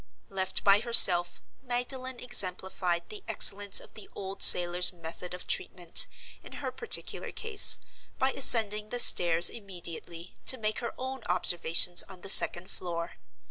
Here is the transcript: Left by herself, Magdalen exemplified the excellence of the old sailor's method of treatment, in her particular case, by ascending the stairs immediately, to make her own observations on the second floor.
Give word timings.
Left 0.29 0.63
by 0.63 0.79
herself, 0.79 1.41
Magdalen 1.61 2.19
exemplified 2.19 3.09
the 3.09 3.23
excellence 3.27 3.79
of 3.79 3.93
the 3.93 4.09
old 4.15 4.41
sailor's 4.41 4.91
method 4.91 5.35
of 5.35 5.45
treatment, 5.45 6.07
in 6.41 6.53
her 6.53 6.71
particular 6.71 7.31
case, 7.31 7.77
by 8.17 8.31
ascending 8.31 8.89
the 8.89 8.97
stairs 8.97 9.47
immediately, 9.47 10.39
to 10.47 10.57
make 10.57 10.79
her 10.79 10.95
own 10.97 11.21
observations 11.27 12.01
on 12.09 12.21
the 12.21 12.29
second 12.29 12.71
floor. 12.71 13.13